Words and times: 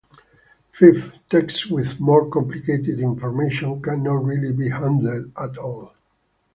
Fifth, 0.71 1.19
texts 1.29 1.67
with 1.67 1.99
more 1.99 2.27
complicated 2.27 2.99
information 2.99 3.79
cannot 3.83 4.25
really 4.25 4.51
be 4.51 4.67
handled 4.67 5.31
at 5.37 5.57
all. 5.59 5.93